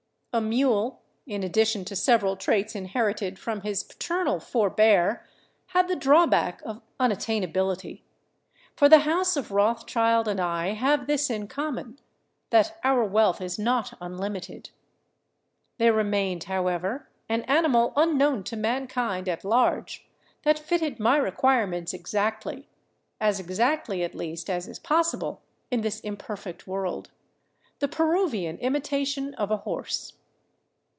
A 0.33 0.39
mule, 0.39 1.01
in 1.27 1.43
addition 1.43 1.83
to 1.83 1.93
several 1.93 2.37
traits 2.37 2.73
inherited 2.73 3.37
from 3.37 3.63
his 3.63 3.83
paternal 3.83 4.39
fore 4.39 4.69
bear, 4.69 5.27
had 5.75 5.89
the 5.89 5.95
drawback 5.97 6.61
of 6.63 6.81
unattainability; 7.01 8.03
for 8.77 8.87
the 8.87 8.99
house 8.99 9.35
of 9.35 9.49
Rothchild 9.51 10.29
and 10.29 10.39
I 10.39 10.67
have 10.67 11.05
this 11.05 11.29
in 11.29 11.49
common— 11.49 11.99
that 12.49 12.79
our 12.81 13.03
wealth 13.03 13.41
is 13.41 13.59
not 13.59 13.93
unlimited. 13.99 14.69
There 15.79 15.91
remained, 15.91 16.45
however, 16.45 17.09
an 17.27 17.41
animal 17.41 17.91
unknown 17.97 18.45
to 18.45 18.55
mankind 18.55 19.27
at 19.27 19.43
large 19.43 20.07
that 20.43 20.57
fitted 20.57 20.97
my 20.97 21.17
requirements 21.17 21.93
exactly, 21.93 22.69
as 23.19 23.41
exactly 23.41 24.01
at 24.01 24.15
least 24.15 24.49
as 24.49 24.65
is 24.65 24.79
possible 24.79 25.41
in 25.69 25.81
this 25.81 25.99
im 26.05 26.15
perfect 26.15 26.65
world,— 26.67 27.11
the 27.79 27.89
Peruvian 27.89 28.55
imitation 28.59 29.33
of 29.33 29.51
a 29.51 29.57
horse. 29.57 30.13